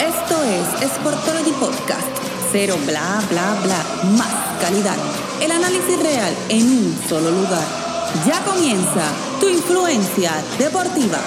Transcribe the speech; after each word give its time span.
Esto 0.00 0.42
es 0.42 0.90
Sportology 0.90 1.52
Podcast. 1.52 2.06
Cero 2.50 2.76
bla 2.84 3.22
bla 3.30 3.56
bla. 3.62 3.84
Más 4.18 4.60
calidad. 4.60 4.96
El 5.40 5.52
análisis 5.52 6.02
real 6.02 6.34
en 6.48 6.66
un 6.66 6.98
solo 7.08 7.30
lugar. 7.30 7.64
Ya 8.26 8.40
comienza 8.44 9.02
tu 9.40 9.48
influencia 9.48 10.32
deportiva. 10.58 11.18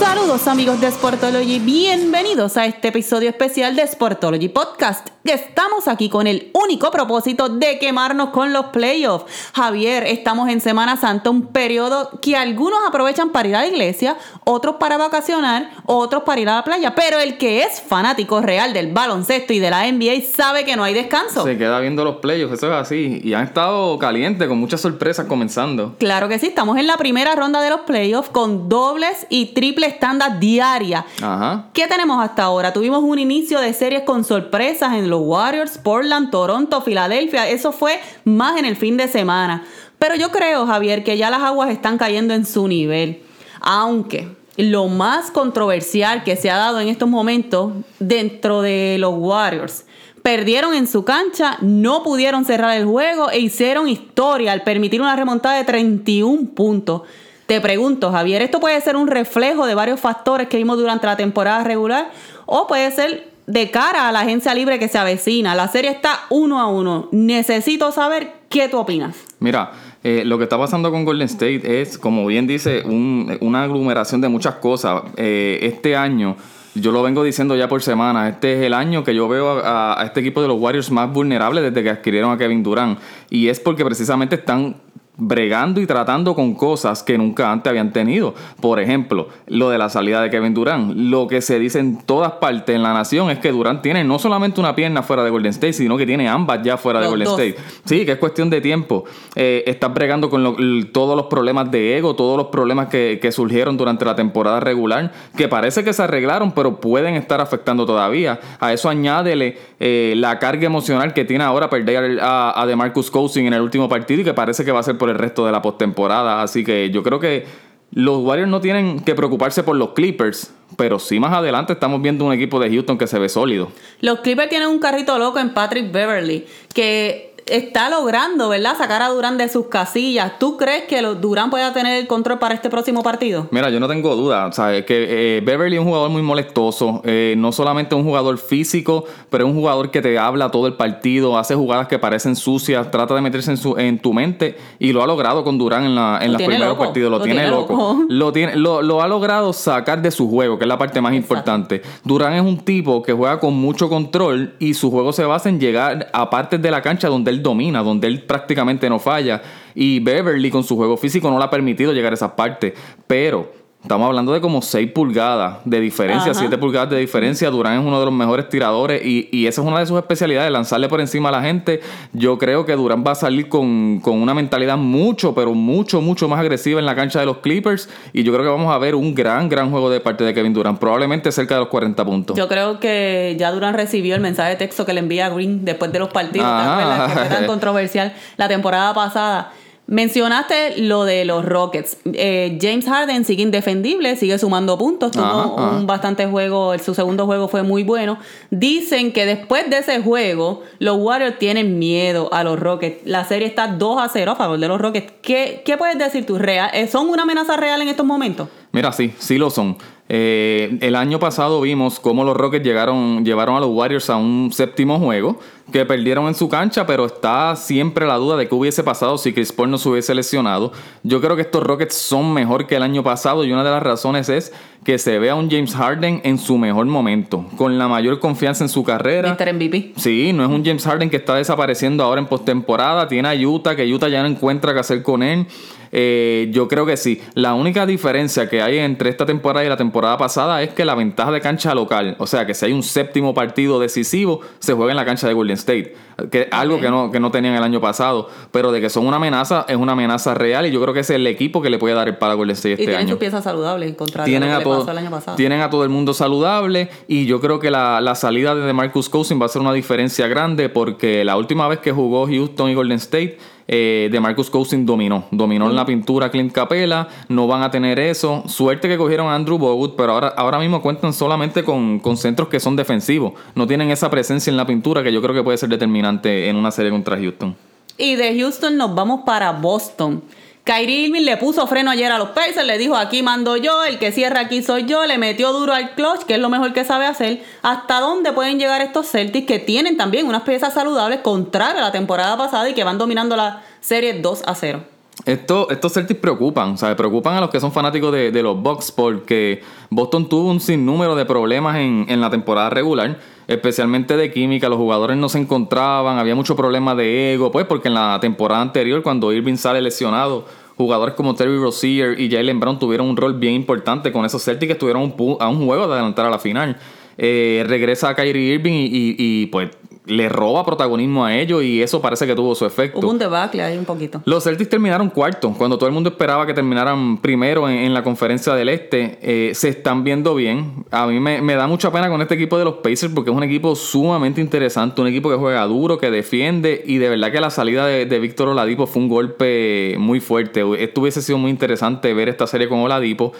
Saludos 0.00 0.46
amigos 0.46 0.80
de 0.80 0.90
Sportology, 0.90 1.58
bienvenidos 1.58 2.56
a 2.56 2.66
este 2.66 2.88
episodio 2.88 3.30
especial 3.30 3.76
de 3.76 3.86
Sportology 3.86 4.48
Podcast. 4.48 5.15
Estamos 5.32 5.88
aquí 5.88 6.08
con 6.08 6.26
el 6.26 6.50
único 6.52 6.90
propósito 6.90 7.48
de 7.48 7.78
quemarnos 7.78 8.30
con 8.30 8.52
los 8.52 8.66
playoffs. 8.66 9.24
Javier, 9.54 10.04
estamos 10.04 10.48
en 10.48 10.60
Semana 10.60 10.96
Santa, 10.96 11.30
un 11.30 11.46
periodo 11.48 12.10
que 12.20 12.36
algunos 12.36 12.78
aprovechan 12.86 13.30
para 13.30 13.48
ir 13.48 13.56
a 13.56 13.60
la 13.60 13.66
iglesia, 13.66 14.16
otros 14.44 14.76
para 14.76 14.96
vacacionar, 14.96 15.70
otros 15.84 16.22
para 16.22 16.40
ir 16.40 16.48
a 16.48 16.56
la 16.56 16.64
playa, 16.64 16.94
pero 16.94 17.18
el 17.18 17.38
que 17.38 17.62
es 17.62 17.80
fanático 17.80 18.40
real 18.40 18.72
del 18.72 18.92
baloncesto 18.92 19.52
y 19.52 19.58
de 19.58 19.70
la 19.70 19.90
NBA 19.90 20.22
sabe 20.34 20.64
que 20.64 20.76
no 20.76 20.84
hay 20.84 20.94
descanso. 20.94 21.44
Se 21.44 21.58
queda 21.58 21.80
viendo 21.80 22.04
los 22.04 22.16
playoffs, 22.16 22.54
eso 22.54 22.66
es 22.68 22.72
así, 22.72 23.20
y 23.22 23.34
han 23.34 23.44
estado 23.44 23.98
calientes 23.98 24.46
con 24.46 24.58
muchas 24.58 24.80
sorpresas 24.80 25.26
comenzando. 25.26 25.96
Claro 25.98 26.28
que 26.28 26.38
sí, 26.38 26.46
estamos 26.46 26.78
en 26.78 26.86
la 26.86 26.96
primera 26.96 27.34
ronda 27.34 27.60
de 27.60 27.70
los 27.70 27.80
playoffs 27.80 28.30
con 28.30 28.68
dobles 28.68 29.26
y 29.28 29.46
triples 29.46 29.98
tandas 29.98 30.38
diarias. 30.38 31.04
Ajá. 31.20 31.66
¿Qué 31.72 31.86
tenemos 31.88 32.22
hasta 32.22 32.44
ahora? 32.44 32.72
Tuvimos 32.72 33.02
un 33.02 33.18
inicio 33.18 33.60
de 33.60 33.72
series 33.72 34.02
con 34.02 34.24
sorpresas 34.24 34.94
en 34.94 35.10
los 35.10 35.15
Warriors, 35.18 35.78
Portland, 35.78 36.30
Toronto, 36.30 36.80
Filadelfia. 36.80 37.48
Eso 37.48 37.72
fue 37.72 38.00
más 38.24 38.58
en 38.58 38.64
el 38.64 38.76
fin 38.76 38.96
de 38.96 39.08
semana. 39.08 39.64
Pero 39.98 40.14
yo 40.14 40.30
creo, 40.30 40.66
Javier, 40.66 41.04
que 41.04 41.16
ya 41.16 41.30
las 41.30 41.42
aguas 41.42 41.70
están 41.70 41.98
cayendo 41.98 42.34
en 42.34 42.44
su 42.44 42.68
nivel. 42.68 43.22
Aunque 43.60 44.28
lo 44.56 44.88
más 44.88 45.30
controversial 45.30 46.24
que 46.24 46.36
se 46.36 46.50
ha 46.50 46.56
dado 46.56 46.80
en 46.80 46.88
estos 46.88 47.08
momentos 47.08 47.72
dentro 47.98 48.62
de 48.62 48.96
los 48.98 49.14
Warriors 49.16 49.84
perdieron 50.22 50.74
en 50.74 50.88
su 50.88 51.04
cancha, 51.04 51.56
no 51.60 52.02
pudieron 52.02 52.44
cerrar 52.44 52.76
el 52.76 52.84
juego 52.84 53.30
e 53.30 53.38
hicieron 53.38 53.88
historia 53.88 54.50
al 54.50 54.64
permitir 54.64 55.00
una 55.00 55.14
remontada 55.14 55.56
de 55.56 55.62
31 55.62 56.48
puntos. 56.50 57.02
Te 57.46 57.60
pregunto, 57.60 58.10
Javier, 58.10 58.42
¿esto 58.42 58.58
puede 58.58 58.80
ser 58.80 58.96
un 58.96 59.06
reflejo 59.06 59.66
de 59.66 59.76
varios 59.76 60.00
factores 60.00 60.48
que 60.48 60.56
vimos 60.56 60.78
durante 60.78 61.06
la 61.06 61.16
temporada 61.16 61.62
regular 61.62 62.10
o 62.44 62.66
puede 62.66 62.90
ser 62.90 63.35
de 63.46 63.70
cara 63.70 64.08
a 64.08 64.12
la 64.12 64.20
agencia 64.20 64.54
libre 64.54 64.78
que 64.78 64.88
se 64.88 64.98
avecina? 64.98 65.54
La 65.54 65.68
serie 65.68 65.90
está 65.90 66.20
uno 66.30 66.60
a 66.60 66.66
uno. 66.66 67.08
Necesito 67.12 67.92
saber 67.92 68.32
qué 68.48 68.68
tú 68.68 68.78
opinas. 68.78 69.16
Mira, 69.40 69.72
eh, 70.02 70.22
lo 70.24 70.38
que 70.38 70.44
está 70.44 70.58
pasando 70.58 70.90
con 70.90 71.04
Golden 71.04 71.26
State 71.26 71.80
es, 71.80 71.98
como 71.98 72.26
bien 72.26 72.46
dice, 72.46 72.82
un- 72.84 73.36
una 73.40 73.64
aglomeración 73.64 74.20
de 74.20 74.28
muchas 74.28 74.56
cosas. 74.56 75.02
Eh, 75.16 75.58
este 75.62 75.96
año, 75.96 76.36
yo 76.74 76.92
lo 76.92 77.02
vengo 77.02 77.22
diciendo 77.24 77.56
ya 77.56 77.68
por 77.68 77.82
semana, 77.82 78.28
este 78.28 78.54
es 78.54 78.62
el 78.66 78.74
año 78.74 79.02
que 79.04 79.14
yo 79.14 79.28
veo 79.28 79.60
a, 79.64 80.02
este 80.04 80.20
equipo 80.20 80.42
de 80.42 80.48
los 80.48 80.60
Warriors 80.60 80.90
más 80.90 81.12
vulnerable 81.12 81.60
desde 81.62 81.82
que 81.82 81.90
adquirieron 81.90 82.30
a 82.32 82.38
Kevin 82.38 82.62
Durant. 82.62 82.98
Y 83.30 83.48
es 83.48 83.60
porque 83.60 83.84
precisamente 83.84 84.36
están 84.36 84.76
bregando 85.18 85.80
y 85.80 85.86
tratando 85.86 86.34
con 86.34 86.54
cosas 86.54 87.02
que 87.02 87.16
nunca 87.16 87.50
antes 87.50 87.70
habían 87.70 87.92
tenido. 87.92 88.34
Por 88.60 88.80
ejemplo, 88.80 89.28
lo 89.46 89.70
de 89.70 89.78
la 89.78 89.88
salida 89.88 90.20
de 90.20 90.30
Kevin 90.30 90.52
Durant. 90.54 90.92
Lo 90.94 91.26
que 91.26 91.40
se 91.40 91.58
dice 91.58 91.78
en 91.78 91.98
todas 92.04 92.32
partes 92.32 92.74
en 92.76 92.82
la 92.82 92.92
nación 92.92 93.30
es 93.30 93.38
que 93.38 93.50
Durant 93.50 93.80
tiene 93.82 94.04
no 94.04 94.18
solamente 94.18 94.60
una 94.60 94.74
pierna 94.74 95.02
fuera 95.02 95.24
de 95.24 95.30
Golden 95.30 95.50
State, 95.50 95.72
sino 95.72 95.96
que 95.96 96.04
tiene 96.06 96.28
ambas 96.28 96.60
ya 96.62 96.76
fuera 96.76 97.00
de 97.00 97.06
Golden 97.06 97.24
dos. 97.26 97.40
State. 97.40 97.56
Sí, 97.84 98.04
que 98.04 98.12
es 98.12 98.18
cuestión 98.18 98.50
de 98.50 98.60
tiempo. 98.60 99.04
Eh, 99.34 99.64
estás 99.66 99.92
bregando 99.94 100.28
con 100.28 100.42
lo- 100.42 100.56
todos 100.92 101.16
los 101.16 101.26
problemas 101.26 101.70
de 101.70 101.96
ego, 101.96 102.14
todos 102.14 102.36
los 102.36 102.48
problemas 102.48 102.88
que, 102.88 103.18
que 103.20 103.32
surgieron 103.32 103.76
durante 103.76 104.04
la 104.04 104.14
temporada 104.14 104.60
regular, 104.60 105.12
que 105.36 105.48
parece 105.48 105.82
que 105.82 105.92
se 105.92 106.02
arreglaron, 106.02 106.52
pero 106.52 106.80
pueden 106.80 107.14
estar 107.14 107.40
afectando 107.40 107.86
todavía. 107.86 108.38
A 108.60 108.72
eso 108.72 108.88
añádele 108.88 109.56
eh, 109.80 110.14
la 110.16 110.38
carga 110.38 110.66
emocional 110.66 111.14
que 111.14 111.24
tiene 111.24 111.44
ahora 111.44 111.70
perder 111.70 112.18
a, 112.20 112.60
a 112.60 112.66
DeMarcus 112.66 113.10
Cousins 113.10 113.46
en 113.46 113.54
el 113.54 113.60
último 113.62 113.88
partido 113.88 114.20
y 114.20 114.24
que 114.24 114.34
parece 114.34 114.64
que 114.64 114.72
va 114.72 114.80
a 114.80 114.82
ser 114.82 114.98
por 114.98 115.05
el 115.08 115.18
resto 115.18 115.46
de 115.46 115.52
la 115.52 115.62
postemporada. 115.62 116.42
Así 116.42 116.64
que 116.64 116.90
yo 116.90 117.02
creo 117.02 117.20
que 117.20 117.46
los 117.92 118.18
Warriors 118.18 118.50
no 118.50 118.60
tienen 118.60 119.00
que 119.00 119.14
preocuparse 119.14 119.62
por 119.62 119.76
los 119.76 119.90
Clippers, 119.90 120.52
pero 120.76 120.98
sí 120.98 121.20
más 121.20 121.32
adelante 121.32 121.72
estamos 121.72 122.02
viendo 122.02 122.24
un 122.24 122.32
equipo 122.32 122.58
de 122.58 122.70
Houston 122.70 122.98
que 122.98 123.06
se 123.06 123.18
ve 123.18 123.28
sólido. 123.28 123.70
Los 124.00 124.20
Clippers 124.20 124.48
tienen 124.48 124.68
un 124.68 124.78
carrito 124.78 125.18
loco 125.18 125.38
en 125.38 125.54
Patrick 125.54 125.92
Beverly 125.92 126.46
que 126.74 127.35
está 127.46 127.88
logrando, 127.88 128.48
¿verdad? 128.48 128.76
Sacar 128.76 129.02
a 129.02 129.08
Durán 129.08 129.38
de 129.38 129.48
sus 129.48 129.66
casillas. 129.68 130.38
¿Tú 130.38 130.56
crees 130.56 130.84
que 130.84 131.00
Durán 131.00 131.50
pueda 131.50 131.72
tener 131.72 132.00
el 132.00 132.06
control 132.08 132.38
para 132.38 132.54
este 132.54 132.68
próximo 132.70 133.02
partido? 133.02 133.46
Mira, 133.52 133.70
yo 133.70 133.78
no 133.78 133.86
tengo 133.86 134.16
duda, 134.16 134.50
¿sabes? 134.52 134.84
Que 134.84 135.36
eh, 135.38 135.40
Beverly 135.42 135.76
es 135.76 135.80
un 135.80 135.86
jugador 135.86 136.10
muy 136.10 136.22
molestoso, 136.22 137.02
eh, 137.04 137.34
no 137.38 137.52
solamente 137.52 137.94
un 137.94 138.02
jugador 138.02 138.38
físico, 138.38 139.04
pero 139.30 139.44
es 139.44 139.50
un 139.50 139.56
jugador 139.56 139.90
que 139.90 140.02
te 140.02 140.18
habla 140.18 140.50
todo 140.50 140.66
el 140.66 140.74
partido, 140.74 141.38
hace 141.38 141.54
jugadas 141.54 141.86
que 141.86 141.98
parecen 141.98 142.34
sucias, 142.34 142.90
trata 142.90 143.14
de 143.14 143.20
meterse 143.20 143.52
en, 143.52 143.56
su, 143.56 143.76
en 143.78 144.00
tu 144.00 144.12
mente 144.12 144.56
y 144.80 144.92
lo 144.92 145.02
ha 145.02 145.06
logrado 145.06 145.44
con 145.44 145.56
Durán 145.56 145.84
en, 145.84 145.94
la, 145.94 146.18
en 146.20 146.32
Lo 146.32 146.38
los 146.38 146.42
primeros 146.46 146.68
loco, 146.68 146.84
partidos, 146.84 147.10
lo, 147.10 147.18
lo 147.18 147.24
tiene, 147.24 147.42
tiene 147.42 147.56
loco. 147.56 147.72
loco. 147.72 148.04
Lo, 148.16 148.32
tiene, 148.32 148.56
lo, 148.56 148.82
lo 148.82 149.02
ha 149.02 149.08
logrado 149.08 149.52
sacar 149.52 150.00
de 150.02 150.10
su 150.10 150.28
juego, 150.28 150.58
que 150.58 150.64
es 150.64 150.68
la 150.68 150.78
parte 150.78 151.00
más 151.00 151.12
Exacto. 151.12 151.34
importante. 151.34 151.82
Durán 152.02 152.32
es 152.32 152.42
un 152.42 152.58
tipo 152.58 153.02
que 153.02 153.12
juega 153.12 153.38
con 153.38 153.54
mucho 153.54 153.88
control 153.88 154.54
y 154.58 154.74
su 154.74 154.90
juego 154.90 155.12
se 155.12 155.24
basa 155.24 155.48
en 155.48 155.60
llegar 155.60 156.08
a 156.12 156.30
partes 156.30 156.60
de 156.60 156.70
la 156.70 156.82
cancha 156.82 157.08
donde 157.08 157.30
él 157.30 157.35
domina, 157.42 157.82
donde 157.82 158.06
él 158.06 158.22
prácticamente 158.22 158.88
no 158.88 158.98
falla. 158.98 159.42
Y 159.74 160.00
Beverly 160.00 160.50
con 160.50 160.64
su 160.64 160.76
juego 160.76 160.96
físico 160.96 161.30
no 161.30 161.38
le 161.38 161.44
ha 161.44 161.50
permitido 161.50 161.92
llegar 161.92 162.12
a 162.12 162.14
esas 162.14 162.32
partes. 162.32 162.72
Pero 163.06 163.65
estamos 163.86 164.08
hablando 164.08 164.32
de 164.32 164.40
como 164.40 164.62
6 164.62 164.90
pulgadas 164.90 165.58
de 165.64 165.80
diferencia, 165.80 166.32
Ajá. 166.32 166.40
7 166.40 166.58
pulgadas 166.58 166.90
de 166.90 166.98
diferencia. 166.98 167.50
Durán 167.50 167.78
es 167.78 167.86
uno 167.86 168.00
de 168.00 168.06
los 168.06 168.14
mejores 168.14 168.48
tiradores 168.48 169.00
y, 169.04 169.28
y 169.30 169.46
esa 169.46 169.60
es 169.60 169.66
una 169.66 169.78
de 169.78 169.86
sus 169.86 169.96
especialidades, 169.96 170.50
lanzarle 170.50 170.88
por 170.88 171.00
encima 171.00 171.28
a 171.28 171.32
la 171.32 171.40
gente. 171.40 171.80
Yo 172.12 172.36
creo 172.36 172.66
que 172.66 172.74
Durán 172.74 173.04
va 173.06 173.12
a 173.12 173.14
salir 173.14 173.48
con, 173.48 174.00
con 174.00 174.20
una 174.20 174.34
mentalidad 174.34 174.76
mucho, 174.76 175.36
pero 175.36 175.54
mucho, 175.54 176.00
mucho 176.00 176.26
más 176.26 176.40
agresiva 176.40 176.80
en 176.80 176.86
la 176.86 176.96
cancha 176.96 177.20
de 177.20 177.26
los 177.26 177.38
Clippers. 177.38 177.88
Y 178.12 178.24
yo 178.24 178.32
creo 178.32 178.44
que 178.44 178.50
vamos 178.50 178.74
a 178.74 178.78
ver 178.78 178.96
un 178.96 179.14
gran, 179.14 179.48
gran 179.48 179.70
juego 179.70 179.88
de 179.88 180.00
parte 180.00 180.24
de 180.24 180.34
Kevin 180.34 180.52
Durán, 180.52 180.78
probablemente 180.78 181.30
cerca 181.30 181.54
de 181.54 181.60
los 181.60 181.68
40 181.68 182.04
puntos. 182.04 182.36
Yo 182.36 182.48
creo 182.48 182.80
que 182.80 183.36
ya 183.38 183.52
Durán 183.52 183.74
recibió 183.74 184.16
el 184.16 184.20
mensaje 184.20 184.50
de 184.50 184.56
texto 184.56 184.84
que 184.84 184.94
le 184.94 185.00
envía 185.00 185.28
Green 185.28 185.64
después 185.64 185.92
de 185.92 186.00
los 186.00 186.08
partidos. 186.08 186.44
¿te 186.48 186.52
Ajá. 186.52 186.72
acuerdas? 186.72 187.12
Que 187.12 187.18
fue 187.20 187.36
tan 187.36 187.46
controversial 187.46 188.14
la 188.36 188.48
temporada 188.48 188.92
pasada. 188.92 189.52
Mencionaste 189.88 190.78
lo 190.82 191.04
de 191.04 191.24
los 191.24 191.44
Rockets. 191.44 191.98
Eh, 192.12 192.58
James 192.60 192.86
Harden 192.86 193.24
sigue 193.24 193.42
indefendible, 193.44 194.16
sigue 194.16 194.36
sumando 194.38 194.76
puntos. 194.76 195.12
Tuvo 195.12 195.24
Ajá, 195.24 195.42
ajá. 195.56 195.76
un 195.76 195.86
bastante 195.86 196.26
juego, 196.26 196.76
su 196.78 196.92
segundo 196.92 197.24
juego 197.24 197.46
fue 197.46 197.62
muy 197.62 197.84
bueno. 197.84 198.18
Dicen 198.50 199.12
que 199.12 199.26
después 199.26 199.70
de 199.70 199.78
ese 199.78 200.02
juego, 200.02 200.62
los 200.80 200.96
Warriors 200.98 201.38
tienen 201.38 201.78
miedo 201.78 202.28
a 202.32 202.42
los 202.42 202.58
Rockets. 202.58 203.06
La 203.06 203.24
serie 203.24 203.46
está 203.46 203.68
2 203.68 204.02
a 204.02 204.08
0 204.08 204.32
a 204.32 204.36
favor 204.36 204.58
de 204.58 204.66
los 204.66 204.80
Rockets. 204.80 205.12
¿Qué, 205.22 205.62
qué 205.64 205.76
puedes 205.76 205.96
decir 205.98 206.26
tú? 206.26 206.36
Real- 206.36 206.70
eh, 206.74 206.88
¿Son 206.88 207.08
una 207.08 207.22
amenaza 207.22 207.56
real 207.56 207.80
en 207.80 207.88
estos 207.88 208.04
momentos? 208.04 208.48
Mira, 208.72 208.92
sí, 208.92 209.14
sí 209.18 209.38
lo 209.38 209.50
son. 209.50 209.76
Eh, 210.08 210.78
el 210.82 210.94
año 210.94 211.18
pasado 211.18 211.60
vimos 211.60 211.98
cómo 211.98 212.22
los 212.24 212.36
Rockets 212.36 212.64
llegaron, 212.64 213.24
llevaron 213.24 213.56
a 213.56 213.60
los 213.60 213.70
Warriors 213.70 214.08
a 214.10 214.16
un 214.16 214.50
séptimo 214.52 214.98
juego 215.00 215.38
que 215.72 215.84
perdieron 215.84 216.26
en 216.28 216.34
su 216.34 216.48
cancha, 216.48 216.86
pero 216.86 217.06
está 217.06 217.56
siempre 217.56 218.06
la 218.06 218.16
duda 218.16 218.36
de 218.36 218.48
qué 218.48 218.54
hubiese 218.54 218.84
pasado 218.84 219.18
si 219.18 219.32
Chris 219.32 219.52
Paul 219.52 219.70
no 219.70 219.78
se 219.78 219.88
hubiese 219.88 220.14
lesionado. 220.14 220.72
Yo 221.02 221.20
creo 221.20 221.34
que 221.34 221.42
estos 221.42 221.62
Rockets 221.62 221.94
son 221.94 222.32
mejor 222.32 222.66
que 222.66 222.76
el 222.76 222.82
año 222.82 223.02
pasado 223.02 223.44
y 223.44 223.52
una 223.52 223.64
de 223.64 223.70
las 223.70 223.82
razones 223.82 224.28
es 224.28 224.52
que 224.84 224.98
se 224.98 225.18
ve 225.18 225.30
a 225.30 225.34
un 225.34 225.50
James 225.50 225.74
Harden 225.74 226.20
en 226.22 226.38
su 226.38 226.58
mejor 226.58 226.86
momento, 226.86 227.44
con 227.56 227.76
la 227.76 227.88
mayor 227.88 228.20
confianza 228.20 228.62
en 228.62 228.68
su 228.68 228.84
carrera. 228.84 229.36
Mr. 229.38 229.54
MVP. 229.54 229.94
Sí, 229.96 230.32
no 230.32 230.44
es 230.44 230.50
un 230.50 230.64
James 230.64 230.84
Harden 230.84 231.10
que 231.10 231.16
está 231.16 231.34
desapareciendo 231.34 232.04
ahora 232.04 232.20
en 232.20 232.28
postemporada. 232.28 233.08
Tiene 233.08 233.28
a 233.28 233.34
Utah, 233.34 233.74
que 233.74 233.92
Utah 233.92 234.08
ya 234.08 234.22
no 234.22 234.28
encuentra 234.28 234.72
qué 234.72 234.80
hacer 234.80 235.02
con 235.02 235.24
él. 235.24 235.46
Eh, 235.92 236.50
yo 236.52 236.68
creo 236.68 236.86
que 236.86 236.96
sí. 236.96 237.20
La 237.34 237.54
única 237.54 237.86
diferencia 237.86 238.48
que 238.48 238.62
hay 238.62 238.78
entre 238.78 239.10
esta 239.10 239.26
temporada 239.26 239.64
y 239.64 239.68
la 239.68 239.76
temporada 239.76 240.16
pasada 240.18 240.62
es 240.62 240.70
que 240.70 240.84
la 240.84 240.94
ventaja 240.94 241.32
de 241.32 241.40
cancha 241.40 241.74
local, 241.74 242.16
o 242.18 242.26
sea, 242.26 242.46
que 242.46 242.54
si 242.54 242.66
hay 242.66 242.72
un 242.72 242.82
séptimo 242.82 243.34
partido 243.34 243.80
decisivo, 243.80 244.40
se 244.58 244.72
juega 244.72 244.92
en 244.92 244.96
la 244.96 245.04
cancha 245.04 245.26
de 245.26 245.34
Golden 245.34 245.55
State. 245.58 245.96
Que, 246.30 246.48
Algo 246.50 246.80
que 246.80 246.90
no, 246.90 247.10
que 247.10 247.20
no 247.20 247.30
tenían 247.30 247.54
el 247.54 247.62
año 247.62 247.80
pasado. 247.80 248.28
Pero 248.50 248.72
de 248.72 248.80
que 248.80 248.90
son 248.90 249.06
una 249.06 249.16
amenaza, 249.16 249.66
es 249.68 249.76
una 249.76 249.92
amenaza 249.92 250.34
real 250.34 250.66
y 250.66 250.70
yo 250.70 250.80
creo 250.80 250.94
que 250.94 251.00
es 251.00 251.10
el 251.10 251.26
equipo 251.26 251.62
que 251.62 251.70
le 251.70 251.78
puede 251.78 251.94
dar 251.94 252.08
el 252.08 252.16
palo 252.16 252.32
a 252.32 252.34
Golden 252.36 252.54
State 252.54 252.70
Y 252.70 252.72
este 252.72 252.84
tienen 252.84 253.00
año 253.00 253.10
sus 253.10 253.18
piezas 253.18 253.44
saludables, 253.44 253.94
contrario 253.94 254.30
tienen 254.30 254.50
a 254.50 254.54
lo 254.54 254.58
que 254.58 254.64
todo, 254.64 254.78
pasó 254.80 254.90
el 254.92 254.98
año 254.98 255.10
pasado. 255.10 255.36
tienen 255.36 255.60
a 255.60 255.70
todo 255.70 255.84
el 255.84 255.90
mundo 255.90 256.14
saludable 256.14 256.88
y 257.08 257.26
yo 257.26 257.40
creo 257.40 257.60
que 257.60 257.70
la, 257.70 258.00
la 258.00 258.14
salida 258.14 258.54
de 258.54 258.72
Marcus 258.72 259.08
Cousins 259.08 259.40
va 259.40 259.46
a 259.46 259.48
ser 259.48 259.62
una 259.62 259.72
diferencia 259.72 260.26
grande 260.28 260.68
porque 260.68 261.24
la 261.24 261.36
última 261.36 261.68
vez 261.68 261.80
que 261.80 261.92
jugó 261.92 262.26
Houston 262.26 262.70
y 262.70 262.74
Golden 262.74 262.96
State 262.96 263.38
eh, 263.68 264.08
de 264.12 264.20
Marcus 264.20 264.48
Cousins 264.48 264.86
dominó, 264.86 265.24
dominó 265.32 265.68
en 265.68 265.74
la 265.74 265.84
pintura 265.84 266.30
Clint 266.30 266.52
Capela, 266.52 267.08
no 267.28 267.48
van 267.48 267.62
a 267.62 267.70
tener 267.70 267.98
eso, 267.98 268.44
suerte 268.46 268.86
que 268.86 268.96
cogieron 268.96 269.26
a 269.26 269.34
Andrew 269.34 269.58
Bogut, 269.58 269.96
pero 269.96 270.12
ahora, 270.12 270.28
ahora 270.28 270.60
mismo 270.60 270.80
cuentan 270.80 271.12
solamente 271.12 271.64
con, 271.64 271.98
con 271.98 272.16
centros 272.16 272.48
que 272.48 272.60
son 272.60 272.76
defensivos, 272.76 273.32
no 273.56 273.66
tienen 273.66 273.90
esa 273.90 274.08
presencia 274.08 274.52
en 274.52 274.56
la 274.56 274.66
pintura 274.66 275.02
que 275.02 275.12
yo 275.12 275.20
creo 275.20 275.34
que 275.34 275.42
puede 275.42 275.58
ser 275.58 275.68
determinante 275.68 276.05
en 276.22 276.56
una 276.56 276.70
serie 276.70 276.90
contra 276.90 277.16
Houston. 277.16 277.56
Y 277.98 278.16
de 278.16 278.38
Houston 278.38 278.76
nos 278.76 278.94
vamos 278.94 279.22
para 279.24 279.52
Boston. 279.52 280.22
Kyrie 280.66 281.06
Irving 281.06 281.22
le 281.22 281.36
puso 281.36 281.64
freno 281.68 281.92
ayer 281.92 282.10
a 282.10 282.18
los 282.18 282.30
Pacers, 282.30 282.66
le 282.66 282.76
dijo 282.76 282.96
aquí 282.96 283.22
mando 283.22 283.56
yo, 283.56 283.84
el 283.84 284.00
que 284.00 284.10
cierra 284.10 284.40
aquí 284.40 284.64
soy 284.64 284.84
yo, 284.84 285.06
le 285.06 285.16
metió 285.16 285.52
duro 285.52 285.72
al 285.72 285.94
clutch, 285.94 286.24
que 286.26 286.34
es 286.34 286.40
lo 286.40 286.48
mejor 286.48 286.72
que 286.72 286.84
sabe 286.84 287.06
hacer. 287.06 287.40
¿Hasta 287.62 288.00
dónde 288.00 288.32
pueden 288.32 288.58
llegar 288.58 288.80
estos 288.80 289.08
Celtics 289.08 289.46
que 289.46 289.60
tienen 289.60 289.96
también 289.96 290.26
unas 290.26 290.42
piezas 290.42 290.74
saludables 290.74 291.20
contrario 291.20 291.78
a 291.78 291.82
la 291.82 291.92
temporada 291.92 292.36
pasada 292.36 292.68
y 292.68 292.74
que 292.74 292.82
van 292.82 292.98
dominando 292.98 293.36
la 293.36 293.62
serie 293.80 294.14
2 294.14 294.42
a 294.44 294.54
0? 294.56 294.82
Esto, 295.24 295.70
estos 295.70 295.92
Celtics 295.92 296.20
preocupan, 296.20 296.72
o 296.72 296.76
sea, 296.76 296.96
preocupan 296.96 297.36
a 297.36 297.40
los 297.40 297.50
que 297.50 297.60
son 297.60 297.70
fanáticos 297.70 298.12
de, 298.12 298.42
los 298.42 298.60
Bucks 298.60 298.90
porque 298.90 299.62
Boston 299.88 300.28
tuvo 300.28 300.50
un 300.50 300.58
sinnúmero 300.58 301.14
de 301.14 301.24
problemas 301.24 301.76
en, 301.76 302.06
en, 302.08 302.20
la 302.20 302.28
temporada 302.28 302.70
regular, 302.70 303.18
especialmente 303.48 304.16
de 304.16 304.32
química, 304.32 304.68
los 304.68 304.78
jugadores 304.78 305.16
no 305.16 305.28
se 305.28 305.38
encontraban, 305.38 306.18
había 306.18 306.34
mucho 306.34 306.56
problema 306.56 306.94
de 306.94 307.34
ego, 307.34 307.52
pues 307.52 307.66
porque 307.66 307.88
en 307.88 307.94
la 307.94 308.18
temporada 308.20 308.62
anterior 308.62 309.02
cuando 309.02 309.32
Irving 309.32 309.56
sale 309.56 309.80
lesionado, 309.80 310.46
jugadores 310.76 311.14
como 311.14 311.34
Terry 311.34 311.58
Rozier 311.58 312.20
y 312.20 312.30
Jalen 312.30 312.60
Brown 312.60 312.78
tuvieron 312.78 313.08
un 313.08 313.16
rol 313.16 313.34
bien 313.34 313.54
importante 313.54 314.12
con 314.12 314.24
esos 314.24 314.44
Celtics 314.44 314.68
que 314.68 314.72
estuvieron 314.72 315.14
a 315.40 315.48
un 315.48 315.66
juego 315.66 315.86
de 315.86 315.94
adelantar 315.94 316.26
a 316.26 316.30
la 316.30 316.38
final. 316.38 316.76
Eh, 317.18 317.64
regresa 317.66 318.10
a 318.10 318.14
Kyrie 318.14 318.54
Irving 318.54 318.88
y, 318.90 319.46
pues 319.46 319.70
le 320.06 320.28
roba 320.28 320.64
protagonismo 320.64 321.24
a 321.24 321.36
ellos 321.36 321.62
y 321.62 321.82
eso 321.82 322.00
parece 322.00 322.26
que 322.26 322.34
tuvo 322.34 322.54
su 322.54 322.64
efecto. 322.64 322.98
Hubo 322.98 323.10
un 323.10 323.18
debacle 323.18 323.62
ahí 323.62 323.76
un 323.76 323.84
poquito. 323.84 324.22
Los 324.24 324.44
Celtics 324.44 324.70
terminaron 324.70 325.10
cuarto, 325.10 325.52
cuando 325.56 325.76
todo 325.76 325.88
el 325.88 325.94
mundo 325.94 326.10
esperaba 326.10 326.46
que 326.46 326.54
terminaran 326.54 327.18
primero 327.18 327.68
en, 327.68 327.92
la 327.92 328.02
conferencia 328.02 328.54
del 328.54 328.68
Este. 328.68 329.18
Eh, 329.20 329.54
se 329.54 329.68
están 329.68 330.04
viendo 330.04 330.34
bien. 330.34 330.84
A 330.90 331.06
mí 331.06 331.18
me, 331.20 331.54
da 331.54 331.66
mucha 331.66 331.90
pena 331.90 332.08
con 332.08 332.20
este 332.22 332.34
equipo 332.34 332.58
de 332.58 332.64
los 332.64 332.74
Pacers 332.76 333.12
porque 333.14 333.30
es 333.30 333.36
un 333.36 333.42
equipo 333.42 333.74
sumamente 333.74 334.40
interesante, 334.40 335.00
un 335.00 335.08
equipo 335.08 335.30
que 335.30 335.36
juega 335.36 335.64
duro, 335.64 335.98
que 335.98 336.10
defiende 336.10 336.82
y 336.86 336.98
de 336.98 337.08
verdad 337.08 337.32
que 337.32 337.40
la 337.40 337.50
salida 337.50 337.86
de, 337.86 338.06
de 338.06 338.18
Víctor 338.18 338.48
Oladipo 338.48 338.86
fue 338.86 339.02
un 339.02 339.08
golpe 339.08 339.96
muy 339.98 340.20
fuerte. 340.20 340.64
Esto 340.78 341.00
hubiese 341.00 341.22
sido 341.22 341.38
muy 341.38 341.50
interesante 341.50 342.12
ver 342.14 342.28
esta 342.28 342.46
serie 342.46 342.68
con 342.68 342.78
Oladipo. 342.78 343.32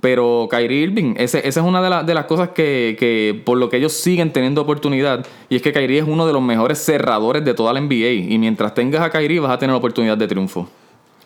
Pero 0.00 0.48
Kyrie 0.50 0.84
Irving, 0.84 1.14
esa 1.18 1.38
es 1.38 1.56
una 1.56 1.82
de, 1.82 2.06
de 2.06 2.14
las 2.14 2.24
cosas 2.24 2.50
que, 2.50 3.42
por 3.44 3.58
lo 3.58 3.68
que 3.68 3.76
ellos 3.76 3.92
siguen 3.92 4.32
teniendo 4.32 4.62
oportunidad. 4.62 5.26
Y 5.48 5.56
es 5.56 5.62
que 5.62 5.72
Kyrie 5.72 5.98
es 5.98 6.06
uno 6.06 6.26
de 6.26 6.32
los 6.32 6.42
mejores 6.42 6.78
cerradores 6.78 7.44
de 7.44 7.54
toda 7.54 7.72
la 7.72 7.80
NBA. 7.80 8.32
Y 8.32 8.38
mientras 8.38 8.74
tengas 8.74 9.02
a 9.02 9.10
Kyrie 9.10 9.40
vas 9.40 9.52
a 9.52 9.58
tener 9.58 9.76
oportunidad 9.76 10.16
de 10.16 10.26
triunfo. 10.26 10.68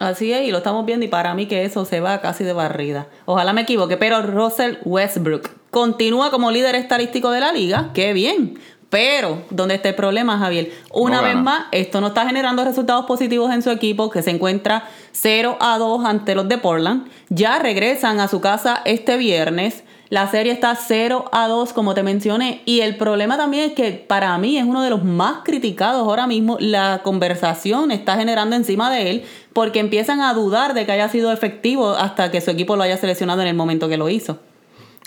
Así 0.01 0.33
es, 0.33 0.43
y 0.43 0.51
lo 0.51 0.59
estamos 0.59 0.85
viendo 0.85 1.07
y 1.07 1.09
para 1.09 1.35
mí 1.35 1.47
que 1.47 1.65
eso 1.65 1.85
se 1.85 2.01
va 2.01 2.21
casi 2.21 2.43
de 2.43 2.53
barrida. 2.53 3.07
Ojalá 3.27 3.53
me 3.53 3.61
equivoque, 3.61 3.97
pero 3.97 4.23
Russell 4.23 4.77
Westbrook 4.85 5.49
continúa 5.71 6.31
como 6.31 6.51
líder 6.51 6.75
estadístico 6.75 7.31
de 7.31 7.41
la 7.41 7.53
liga. 7.53 7.91
Qué 7.95 8.13
bien. 8.13 8.59
Pero, 8.95 9.43
¿dónde 9.51 9.75
está 9.75 9.89
el 9.89 9.97
problema, 9.97 10.39
Javier? 10.39 10.71
Una 10.93 11.21
vez 11.21 11.35
más, 11.35 11.65
esto 11.73 12.01
no 12.01 12.07
está 12.07 12.27
generando 12.27 12.65
resultados 12.65 13.07
positivos 13.07 13.53
en 13.53 13.61
su 13.61 13.71
equipo, 13.71 14.09
que 14.09 14.23
se 14.23 14.31
encuentra 14.31 14.89
0 15.11 15.57
a 15.59 15.79
2 15.79 16.05
ante 16.05 16.37
los 16.37 16.49
de 16.49 16.59
Portland. 16.59 17.09
Ya 17.29 17.59
regresan 17.59 18.21
a 18.21 18.29
su 18.29 18.41
casa 18.41 18.83
este 18.85 19.17
viernes. 19.17 19.83
La 20.11 20.31
serie 20.31 20.53
está 20.53 20.77
0 20.77 21.25
a 21.33 21.49
2, 21.49 21.73
como 21.73 21.95
te 21.95 22.05
mencioné. 22.05 22.63
Y 22.67 22.83
el 22.83 22.97
problema 22.97 23.37
también 23.37 23.71
es 23.71 23.73
que 23.73 23.91
para 23.91 24.39
mí 24.39 24.59
es 24.59 24.65
uno 24.65 24.81
de 24.81 24.91
los 24.91 25.03
más 25.03 25.39
criticados 25.43 26.03
ahora 26.03 26.29
mismo. 26.29 26.57
La 26.61 27.01
conversación 27.03 27.91
está 27.91 28.15
generando 28.17 28.55
encima 28.55 28.93
de 28.93 29.11
él 29.11 29.25
porque 29.53 29.81
empiezan 29.81 30.21
a 30.21 30.35
dudar 30.35 30.73
de 30.73 30.87
que 30.87 30.93
haya 30.93 31.09
sido 31.09 31.33
efectivo 31.33 31.91
hasta 31.91 32.31
que 32.31 32.41
su 32.41 32.53
equipo 32.53 32.77
lo 32.77 32.85
haya 32.85 32.97
seleccionado 32.97 33.43
en 33.43 33.49
el 33.49 33.57
momento 33.57 33.89
que 33.89 33.97
lo 33.97 34.09
hizo. 34.09 34.39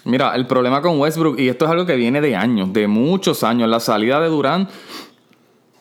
Mira, 0.06 0.36
el 0.36 0.48
problema 0.48 0.82
con 0.82 1.00
Westbrook, 1.00 1.40
y 1.40 1.50
esto 1.50 1.66
es 1.66 1.72
algo 1.72 1.86
que 1.86 1.96
viene 1.96 2.22
de 2.22 2.36
años, 2.36 2.72
de 2.72 2.88
muchos 2.88 3.44
años, 3.44 3.70
la 3.70 3.80
salida 3.80 4.20
de 4.22 4.30
Durán. 4.30 4.70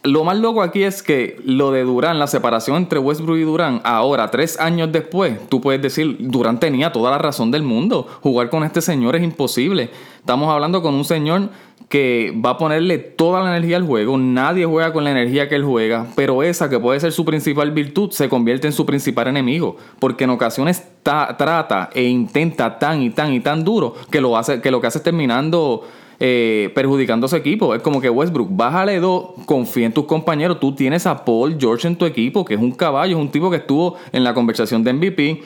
Lo 0.03 0.23
más 0.23 0.37
loco 0.39 0.63
aquí 0.63 0.85
es 0.85 1.03
que 1.03 1.41
lo 1.45 1.73
de 1.73 1.83
Durán, 1.83 2.19
la 2.19 2.27
separación 2.27 2.77
entre 2.77 2.99
Westbrook 2.99 3.39
y 3.39 3.43
Durán, 3.43 3.81
ahora, 3.85 4.31
tres 4.31 4.59
años 4.61 4.91
después, 4.93 5.49
tú 5.49 5.61
puedes 5.61 5.83
decir, 5.83 6.17
Durán 6.21 6.61
tenía 6.61 6.93
toda 6.93 7.11
la 7.11 7.19
razón 7.19 7.51
del 7.51 7.63
mundo. 7.63 8.07
Jugar 8.23 8.49
con 8.49 8.63
este 8.63 8.81
señor 8.81 9.17
es 9.17 9.25
imposible. 9.25 9.91
Estamos 10.19 10.49
hablando 10.53 10.81
con 10.81 10.95
un 10.95 11.05
señor 11.05 11.51
que 11.89 12.35
va 12.45 12.51
a 12.51 12.59
ponerle 12.59 12.99
toda 12.99 13.43
la 13.43 13.57
energía 13.57 13.77
al 13.77 13.85
juego. 13.85 14.19
Nadie 14.19 14.67
juega 14.67 14.93
con 14.93 15.05
la 15.05 15.13
energía 15.13 15.49
que 15.49 15.55
él 15.55 15.65
juega, 15.65 16.07
pero 16.17 16.43
esa 16.43 16.69
que 16.69 16.81
puede 16.81 16.99
ser 16.99 17.13
su 17.13 17.25
principal 17.25 17.71
virtud 17.71 18.11
se 18.11 18.29
convierte 18.29 18.67
en 18.67 18.73
su 18.73 18.85
principal 18.85 19.29
enemigo, 19.29 19.77
porque 20.01 20.25
en 20.25 20.31
ocasiones 20.31 20.83
trata 21.03 21.91
e 21.95 22.03
intenta 22.03 22.79
tan 22.79 23.03
y 23.03 23.11
tan 23.11 23.33
y 23.33 23.41
tan 23.41 23.63
duro 23.63 23.95
que 24.11 24.21
lo, 24.21 24.37
hace, 24.37 24.61
que, 24.61 24.71
lo 24.71 24.81
que 24.81 24.89
hace 24.89 24.99
es 24.99 25.05
terminando 25.05 25.85
eh, 26.19 26.73
perjudicando 26.75 27.27
a 27.27 27.29
su 27.29 27.37
equipo. 27.37 27.75
Es 27.75 27.83
como 27.83 28.01
que 28.01 28.11
Westbrook, 28.11 28.49
bájale 28.51 28.99
dos, 28.99 29.27
confía 29.45 29.87
en 29.87 29.93
tus 29.93 30.07
compañeros. 30.07 30.59
Tú 30.59 30.75
tienes 30.75 31.07
a 31.07 31.25
Paul 31.25 31.57
George 31.61 31.87
en 31.87 31.97
tu 31.97 32.05
equipo, 32.07 32.45
que 32.45 32.55
es 32.55 32.61
un 32.61 32.73
caballo, 32.73 33.17
es 33.17 33.23
un 33.23 33.31
tipo 33.31 33.51
que 33.51 33.59
estuvo 33.59 33.97
en 34.13 34.25
la 34.25 34.35
conversación 34.35 34.83
de 34.83 34.93
MVP. 34.93 35.43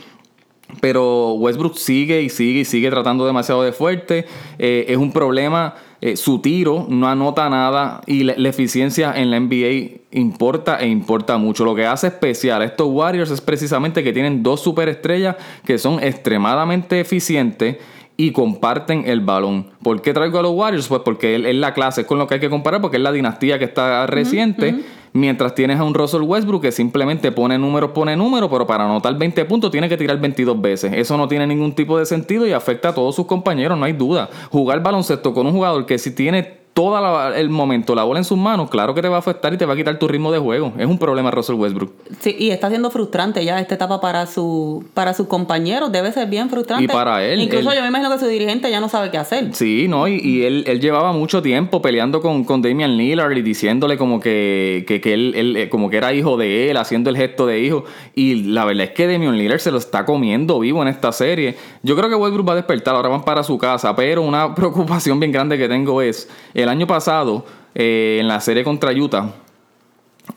Pero 0.81 1.33
Westbrook 1.33 1.77
sigue 1.77 2.23
y 2.23 2.29
sigue 2.29 2.61
y 2.61 2.65
sigue 2.65 2.89
tratando 2.89 3.27
demasiado 3.27 3.65
de 3.65 3.73
fuerte. 3.73 4.27
Eh, 4.59 4.87
es 4.89 4.97
un 4.97 5.11
problema 5.11 5.75
eh, 6.03 6.17
su 6.17 6.41
tiro 6.41 6.87
no 6.89 7.09
anota 7.09 7.49
nada 7.51 8.01
y 8.07 8.25
la, 8.25 8.49
eficiencia 8.49 9.13
en 9.15 9.31
la 9.31 9.39
NBA 9.39 10.01
importa 10.13 10.79
e 10.81 10.89
importa 10.89 11.37
mucho. 11.37 11.65
Lo 11.65 11.75
que 11.75 11.87
hace 11.87 12.07
especial 12.07 12.63
a 12.63 12.65
estos 12.65 12.89
Warriors 12.91 13.31
es 13.31 13.41
precisamente 13.41 14.03
que 14.03 14.13
tienen 14.13 14.43
dos 14.43 14.63
superestrellas 14.63 15.37
que 15.65 15.79
son 15.79 16.03
extremadamente 16.03 17.01
eficientes 17.01 17.77
y 18.17 18.33
comparten 18.33 19.05
el 19.07 19.21
balón. 19.21 19.67
¿Por 19.83 20.03
qué 20.03 20.13
traigo 20.13 20.39
a 20.39 20.43
los 20.43 20.53
Warriors? 20.53 20.89
Pues 20.89 21.03
porque 21.05 21.37
es 21.37 21.55
la 21.55 21.75
clase, 21.75 22.03
es 22.03 22.07
con 22.07 22.19
lo 22.19 22.27
que 22.27 22.35
hay 22.35 22.41
que 22.41 22.51
comparar, 22.51 22.81
porque 22.81 22.97
es 22.97 23.03
la 23.03 23.13
dinastía 23.13 23.59
que 23.59 23.65
está 23.65 24.07
reciente. 24.07 24.83
Mientras 25.13 25.55
tienes 25.55 25.79
a 25.81 25.85
un 25.85 25.95
Russell 25.95 26.23
Westbrook 26.23 26.63
que 26.63 26.73
simplemente 26.73 27.33
pone 27.33 27.59
números, 27.59 27.91
pone 27.91 28.17
números, 28.17 28.49
pero 28.51 28.67
para 28.67 28.85
anotar 28.85 29.17
20 29.17 29.45
puntos 29.45 29.71
tiene 29.71 29.89
que 29.89 29.97
tirar 29.97 30.21
22 30.21 30.61
veces. 30.61 30.93
Eso 30.95 31.17
no 31.17 31.27
tiene 31.27 31.47
ningún 31.47 31.75
tipo 31.75 31.99
de 31.99 32.07
sentido 32.07 32.47
y 32.47 32.53
afecta 32.53 32.91
a 32.91 32.95
todos 32.95 33.17
sus 33.17 33.27
compañeros, 33.27 33.77
no 33.77 33.85
hay 33.85 33.93
duda. 33.93 34.31
Jugar 34.51 34.83
baloncesto 34.83 35.35
con 35.35 35.47
un 35.47 35.53
jugador 35.53 35.85
que 35.87 35.99
si 35.99 36.15
tiene 36.15 36.60
todo 36.81 37.35
el 37.35 37.51
momento 37.51 37.95
la 37.95 38.05
bola 38.05 38.21
en 38.21 38.25
sus 38.25 38.39
manos, 38.39 38.71
claro 38.71 38.95
que 38.95 39.03
te 39.03 39.09
va 39.09 39.17
a 39.17 39.19
afectar 39.19 39.53
y 39.53 39.59
te 39.59 39.67
va 39.67 39.75
a 39.75 39.77
quitar 39.77 39.99
tu 39.99 40.09
ritmo 40.09 40.33
de 40.33 40.39
juego. 40.39 40.73
Es 40.79 40.87
un 40.87 40.99
problema 40.99 41.31
Russell 41.31 41.57
Westbrook. 41.57 41.93
Sí, 42.21 42.35
y 42.39 42.51
está 42.51 42.71
siendo 42.71 42.91
frustrante 42.91 43.45
ya 43.45 43.61
esta 43.61 43.75
etapa 43.75 44.01
para 44.01 44.25
su 44.27 44.83
para 44.95 45.13
sus 45.13 45.27
compañeros. 45.27 45.93
Debe 45.93 46.11
ser 46.11 46.29
bien 46.29 46.49
frustrante. 46.49 46.85
Y 46.85 46.89
para 46.89 47.23
él. 47.23 47.43
Incluso 47.43 47.75
yo 47.75 47.83
me 47.83 47.89
imagino 47.89 48.11
que 48.11 48.19
su 48.19 48.27
dirigente 48.27 48.71
ya 48.71 48.81
no 48.81 48.89
sabe 48.89 49.11
qué 49.11 49.19
hacer. 49.19 49.51
Sí, 49.53 49.89
no, 49.89 50.09
y, 50.09 50.43
él, 50.43 50.65
él, 50.67 50.81
llevaba 50.81 51.13
mucho 51.13 51.43
tiempo 51.43 51.83
peleando 51.83 52.23
con, 52.23 52.45
con 52.45 52.63
Damian 52.63 52.97
Lillard 52.97 53.37
y 53.37 53.43
diciéndole 53.43 53.99
como 53.99 54.19
que, 54.19 54.87
que, 54.87 55.13
él, 55.13 55.35
él, 55.37 55.57
eh, 55.57 55.69
como 55.69 55.91
que 55.91 55.99
era 55.99 56.15
hijo 56.15 56.39
de 56.39 56.71
él, 56.71 56.79
haciendo 56.79 57.11
el 57.11 57.17
gesto 57.19 57.47
de 57.47 57.61
hijo. 57.61 57.85
Y 58.15 58.45
la 58.45 58.65
verdad 58.65 58.85
es 58.85 58.91
que 58.93 59.07
Damian 59.07 59.37
Lillard 59.37 59.61
se 59.61 59.71
lo 59.71 59.77
está 59.77 60.07
comiendo 60.07 60.59
vivo 60.61 60.81
en 60.81 60.89
esta 60.89 61.13
serie. 61.13 61.57
Yo 61.83 61.95
creo 61.95 62.09
que 62.09 62.15
Westbrook 62.15 62.49
va 62.49 62.53
a 62.53 62.57
despertar, 62.57 62.95
ahora 62.95 63.11
van 63.11 63.23
para 63.23 63.43
su 63.43 63.59
casa, 63.59 63.95
pero 63.95 64.23
una 64.23 64.55
preocupación 64.55 65.21
bien 65.21 65.31
grande 65.31 65.59
que 65.59 65.69
tengo 65.69 66.01
es 66.01 66.27
el 66.55 66.70
año 66.71 66.87
pasado, 66.87 67.45
eh, 67.75 68.19
en 68.21 68.29
la 68.29 68.41
serie 68.41 68.65
contra 68.65 68.93
Utah, 68.93 69.33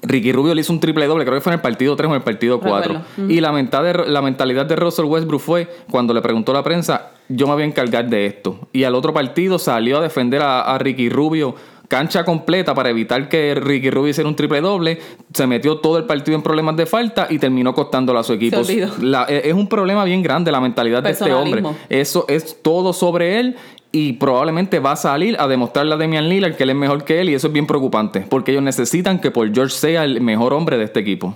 Ricky 0.01 0.31
Rubio 0.31 0.55
le 0.55 0.61
hizo 0.61 0.73
un 0.73 0.79
triple 0.79 1.05
doble, 1.05 1.23
creo 1.23 1.37
que 1.37 1.41
fue 1.41 1.53
en 1.53 1.59
el 1.59 1.61
partido 1.61 1.95
3 1.95 2.07
o 2.07 2.11
en 2.11 2.17
el 2.17 2.23
partido 2.23 2.59
4. 2.59 3.01
Y 3.29 3.39
la, 3.39 3.51
la 3.51 4.21
mentalidad 4.21 4.65
de 4.65 4.75
Russell 4.75 5.05
Westbrook 5.05 5.41
fue, 5.41 5.69
cuando 5.89 6.13
le 6.13 6.21
preguntó 6.21 6.51
a 6.51 6.55
la 6.55 6.63
prensa, 6.63 7.11
yo 7.29 7.47
me 7.47 7.53
voy 7.53 7.63
a 7.63 7.65
encargar 7.65 8.09
de 8.09 8.25
esto. 8.25 8.67
Y 8.71 8.83
al 8.83 8.95
otro 8.95 9.13
partido 9.13 9.59
salió 9.59 9.99
a 9.99 10.01
defender 10.01 10.41
a, 10.41 10.77
Ricky 10.77 11.09
Rubio 11.09 11.55
cancha 11.87 12.25
completa 12.25 12.73
para 12.73 12.89
evitar 12.89 13.29
que 13.29 13.53
Ricky 13.53 13.91
Rubio 13.91 14.09
hiciera 14.09 14.27
un 14.27 14.35
triple 14.35 14.61
doble, 14.61 14.99
se 15.31 15.45
metió 15.45 15.77
todo 15.77 15.99
el 15.99 16.05
partido 16.05 16.35
en 16.35 16.41
problemas 16.41 16.75
de 16.75 16.87
falta 16.87 17.27
y 17.29 17.37
terminó 17.37 17.75
costándolo 17.75 18.17
a 18.17 18.23
su 18.23 18.33
equipo. 18.33 18.61
E, 18.61 19.41
es 19.45 19.53
un 19.53 19.67
problema 19.67 20.03
bien 20.03 20.23
grande 20.23 20.51
la 20.51 20.59
mentalidad 20.59 21.03
de 21.03 21.11
este 21.11 21.31
hombre. 21.33 21.61
Eso 21.89 22.25
es 22.27 22.63
todo 22.63 22.93
sobre 22.93 23.39
él 23.39 23.57
y 23.95 24.13
probablemente 24.13 24.79
va 24.79 24.93
a 24.93 24.95
salir 24.95 25.39
a 25.39 25.47
demostrarle 25.47 25.93
a 25.93 25.97
Damian 25.97 26.27
Lillard 26.27 26.55
que 26.55 26.63
él 26.63 26.71
es 26.71 26.75
mejor 26.75 27.05
que 27.05 27.21
él 27.21 27.29
y 27.29 27.35
eso 27.35 27.47
es 27.47 27.53
bien 27.53 27.67
preocupante 27.67 28.25
porque 28.27 28.51
ellos 28.51 28.63
necesitan 28.63 29.19
que 29.19 29.29
Paul 29.29 29.53
George 29.53 29.75
sea 29.75 30.03
el 30.03 30.19
mejor 30.19 30.51
hombre 30.53 30.77
de 30.77 30.85
este 30.85 30.99
equipo. 30.99 31.35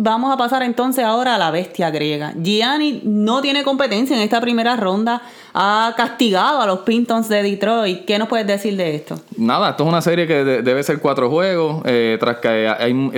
Vamos 0.00 0.32
a 0.32 0.36
pasar 0.36 0.62
entonces 0.62 1.04
ahora 1.04 1.34
a 1.34 1.38
la 1.38 1.50
bestia 1.50 1.90
griega. 1.90 2.32
Gianni 2.40 3.00
no 3.02 3.42
tiene 3.42 3.64
competencia 3.64 4.14
en 4.14 4.22
esta 4.22 4.40
primera 4.40 4.76
ronda. 4.76 5.22
Ha 5.54 5.92
castigado 5.96 6.60
a 6.60 6.66
los 6.66 6.80
Pintons 6.80 7.28
de 7.28 7.42
Detroit. 7.42 8.04
¿Qué 8.04 8.16
nos 8.16 8.28
puedes 8.28 8.46
decir 8.46 8.76
de 8.76 8.94
esto? 8.94 9.18
Nada, 9.36 9.70
esto 9.70 9.82
es 9.82 9.88
una 9.88 10.00
serie 10.00 10.28
que 10.28 10.44
debe 10.44 10.84
ser 10.84 11.00
cuatro 11.00 11.28
juegos. 11.28 11.82
Eh, 11.84 12.16
tras 12.20 12.36
que 12.36 12.70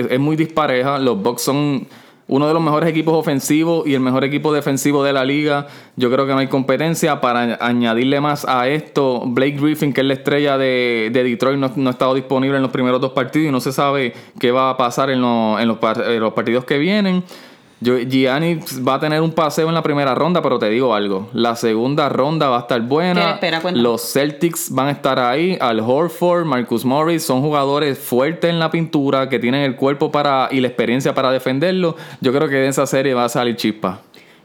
es 0.09 0.19
muy 0.19 0.35
dispareja. 0.35 0.97
Los 0.97 1.21
Bucks 1.21 1.43
son 1.43 1.85
uno 2.31 2.47
de 2.47 2.53
los 2.53 2.63
mejores 2.63 2.89
equipos 2.89 3.13
ofensivos 3.13 3.85
y 3.85 3.93
el 3.93 3.99
mejor 3.99 4.23
equipo 4.23 4.53
defensivo 4.53 5.03
de 5.03 5.11
la 5.11 5.25
liga. 5.25 5.67
Yo 5.97 6.09
creo 6.09 6.25
que 6.25 6.31
no 6.31 6.39
hay 6.39 6.47
competencia. 6.47 7.19
Para 7.19 7.57
añadirle 7.59 8.21
más 8.21 8.45
a 8.47 8.69
esto, 8.69 9.23
Blake 9.25 9.57
Griffin, 9.59 9.91
que 9.91 9.99
es 9.99 10.07
la 10.07 10.13
estrella 10.13 10.57
de, 10.57 11.11
Detroit, 11.13 11.59
no, 11.59 11.89
ha 11.89 11.91
estado 11.91 12.13
disponible 12.13 12.55
en 12.55 12.61
los 12.61 12.71
primeros 12.71 13.01
dos 13.01 13.11
partidos 13.11 13.49
y 13.49 13.51
no 13.51 13.59
se 13.59 13.73
sabe 13.73 14.13
qué 14.39 14.51
va 14.51 14.69
a 14.69 14.77
pasar 14.77 15.09
en, 15.09 15.19
los, 15.19 15.77
partidos 16.33 16.63
que 16.63 16.77
vienen. 16.77 17.21
Yo, 17.83 17.97
Giannis 17.97 18.87
va 18.87 18.93
a 18.95 18.99
tener 18.99 19.21
un 19.21 19.31
paseo 19.31 19.67
en 19.67 19.73
la 19.73 19.81
primera 19.81 20.13
ronda, 20.13 20.43
pero 20.43 20.59
te 20.59 20.69
digo 20.69 20.93
algo. 20.93 21.31
La 21.33 21.55
segunda 21.55 22.09
ronda 22.09 22.47
va 22.47 22.57
a 22.57 22.59
estar 22.61 22.79
buena. 22.81 23.39
¿Qué 23.39 23.47
espera? 23.47 23.71
Los 23.71 24.13
Celtics 24.13 24.69
van 24.69 24.89
a 24.89 24.91
estar 24.91 25.17
ahí. 25.17 25.57
Al 25.59 25.79
Horford, 25.79 26.45
Marcus 26.45 26.85
Morris 26.85 27.23
son 27.23 27.41
jugadores 27.41 27.97
fuertes 27.97 28.51
en 28.51 28.59
la 28.59 28.69
pintura 28.69 29.29
que 29.29 29.39
tienen 29.39 29.63
el 29.63 29.75
cuerpo 29.75 30.11
para 30.11 30.47
y 30.51 30.59
la 30.59 30.67
experiencia 30.67 31.15
para 31.15 31.31
defenderlo. 31.31 31.95
Yo 32.21 32.31
creo 32.31 32.47
que 32.47 32.55
de 32.55 32.67
esa 32.67 32.85
serie 32.85 33.15
va 33.15 33.25
a 33.25 33.29
salir 33.29 33.55
chispa. 33.55 34.01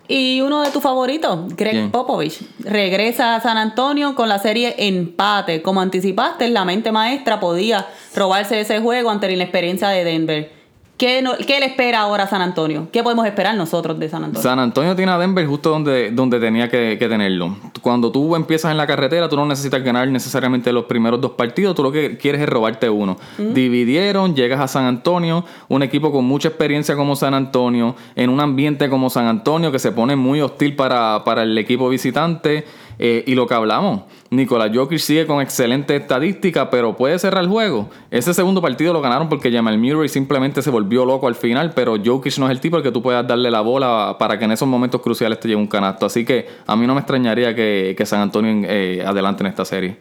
Y 0.09 0.41
uno 0.41 0.63
de 0.63 0.71
tus 0.71 0.83
favoritos, 0.83 1.55
Greg. 1.57 1.91
Popovich, 1.91 2.41
regresa 2.61 3.35
a 3.35 3.41
San 3.43 3.59
Antonio 3.59 4.15
con 4.15 4.31
la 4.31 4.39
serie 4.39 4.75
empate. 4.79 5.61
Como 5.61 5.83
anticipaste, 5.83 6.49
la 6.49 6.65
mente 6.65 6.91
maestra 6.91 7.39
podía 7.39 7.87
robarse 8.15 8.61
ese 8.61 8.81
juego 8.81 9.11
ante 9.11 9.27
la 9.27 9.35
inexperiencia 9.35 9.89
de 9.89 10.05
Denver. 10.05 10.56
¿Qué, 10.97 11.21
no- 11.21 11.33
qué 11.47 11.61
le 11.61 11.67
espera 11.67 12.01
ahora 12.01 12.27
San 12.27 12.41
Antonio? 12.41 12.89
¿Qué 12.91 13.03
podemos 13.03 13.27
esperar 13.27 13.55
nosotros 13.55 13.99
de 13.99 14.09
San 14.09 14.25
Antonio? 14.25 14.43
San 14.43 14.59
Antonio 14.59 14.97
tiene 14.97 15.13
a 15.13 15.19
Denver 15.19 15.47
justo 15.47 15.69
donde, 15.69 16.11
donde 16.11 16.41
tenía 16.41 16.71
que, 16.71 16.97
que 16.99 17.07
tenerlo. 17.07 17.55
Cuando 17.83 18.11
tú 18.11 18.35
empiezas 18.35 18.71
en 18.71 18.79
la 18.79 18.87
carretera, 18.87 19.29
tú 19.29 19.37
no 19.37 19.45
necesitas 19.45 19.83
ganar 19.85 20.09
necesariamente 20.09 20.73
los 20.73 20.85
primeros 20.87 21.21
dos 21.21 21.33
partidos, 21.33 21.75
tú 21.75 21.83
lo 21.83 21.93
que 21.93 22.17
quieres 22.17 22.41
es 22.41 22.49
robarte 22.49 22.89
uno. 22.89 23.19
Dividieron, 23.39 24.35
llegas 24.35 24.61
a 24.61 24.69
San 24.69 24.87
Antonio, 24.87 25.45
un 25.69 25.83
equipo 25.83 26.11
con 26.11 26.25
mucha 26.25 26.49
experiencia 26.49 26.97
como 26.97 27.15
San 27.15 27.35
Antonio, 27.35 27.95
en 28.15 28.31
un 28.31 28.41
ambiente 28.41 28.89
como 28.89 29.11
San 29.11 29.27
Antonio 29.27 29.71
que 29.71 29.79
se 29.79 29.93
pone 29.93 30.17
muy 30.17 30.41
hostil 30.41 30.77
para, 30.77 31.23
para 31.25 31.43
el 31.43 31.57
equipo 31.59 31.89
visitante. 31.91 32.65
Eh, 32.99 33.25
y 33.27 33.35
lo 33.35 33.47
que 33.47 33.55
hablamos, 33.55 34.03
Nicolás 34.31 34.71
Jokic 34.75 34.99
sigue 34.99 35.27
con 35.27 35.43
excelente 35.43 35.97
estadística, 35.97 36.71
pero 36.71 36.97
puede 36.97 37.19
cerrar 37.19 37.45
el 37.45 37.51
juego. 37.51 37.91
Ese 38.11 38.33
segundo 38.33 38.63
partido 38.63 38.93
lo 38.93 39.01
ganaron 39.01 39.29
porque 39.29 39.53
Jamal 39.53 39.79
Murray 39.79 40.09
simplemente 40.09 40.63
se 40.63 40.71
volvió 40.71 41.05
loco 41.05 41.29
al 41.29 41.35
final, 41.35 41.73
pero 41.75 41.97
Jokic 42.03 42.39
no 42.39 42.47
es 42.47 42.53
el 42.53 42.61
tipo 42.61 42.77
al 42.77 42.83
que 42.83 42.93
tú 42.93 43.03
puedas 43.03 43.27
darle 43.27 43.51
la 43.51 43.61
bola 43.61 44.17
para 44.19 44.39
que 44.39 44.45
en 44.47 44.53
esos 44.53 44.69
momentos 44.69 45.01
cruciales 45.01 45.39
te 45.41 45.49
lleve 45.49 45.61
un 45.61 45.67
canasto. 45.67 46.07
Así 46.07 46.25
que 46.25 46.47
a 46.67 46.77
mí 46.77 46.87
no 46.87 46.95
me 46.95 47.01
extrañaría 47.01 47.55
que, 47.55 47.97
San 48.07 48.21
Antonio 48.21 48.67
eh, 48.69 49.03
adelante 49.05 49.43
en 49.43 49.49
esta 49.49 49.65
serie. 49.65 49.99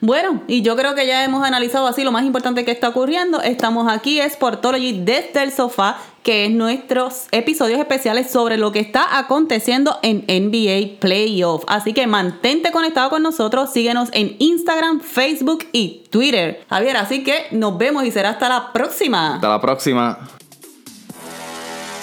Bueno, 0.00 0.42
y 0.46 0.60
yo 0.60 0.76
creo 0.76 0.94
que 0.94 1.06
ya 1.06 1.24
hemos 1.24 1.42
analizado 1.44 1.86
así 1.86 2.04
lo 2.04 2.12
más 2.12 2.24
importante 2.24 2.64
que 2.66 2.70
está 2.70 2.90
ocurriendo. 2.90 3.40
Estamos 3.40 3.90
aquí, 3.90 4.20
Sportology 4.28 5.00
desde 5.02 5.42
el 5.42 5.50
sofá, 5.50 5.96
que 6.24 6.46
es 6.46 6.50
nuestros 6.50 7.26
episodios 7.30 7.78
especiales 7.78 8.30
sobre 8.30 8.56
lo 8.56 8.72
que 8.72 8.80
está 8.80 9.18
aconteciendo 9.18 9.98
en 10.02 10.24
NBA 10.26 10.98
Playoff. 10.98 11.64
Así 11.68 11.92
que 11.92 12.06
mantente 12.06 12.72
conectado 12.72 13.10
con 13.10 13.22
nosotros, 13.22 13.70
síguenos 13.72 14.08
en 14.12 14.34
Instagram, 14.38 15.00
Facebook 15.00 15.66
y 15.70 16.02
Twitter. 16.10 16.64
Javier, 16.68 16.96
así 16.96 17.22
que 17.22 17.46
nos 17.52 17.78
vemos 17.78 18.04
y 18.04 18.10
será 18.10 18.30
hasta 18.30 18.48
la 18.48 18.72
próxima. 18.72 19.34
Hasta 19.34 19.48
la 19.50 19.60
próxima. 19.60 20.18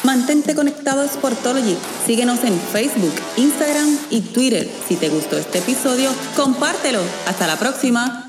Mantente 0.04 0.56
conectado 0.56 1.02
a 1.02 1.08
Sportology. 1.08 1.76
Síguenos 2.06 2.44
en 2.44 2.60
Facebook, 2.60 3.14
Instagram 3.38 3.98
y 4.12 4.22
Twitter. 4.22 4.70
Si 4.88 4.98
te 4.98 5.10
gustó 5.10 5.38
este 5.38 5.60
episodio, 5.60 6.12
compártelo. 6.36 7.00
Hasta 7.28 7.48
la 7.48 7.58
próxima. 7.58 8.28